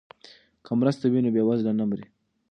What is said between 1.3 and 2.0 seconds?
بیوزله نه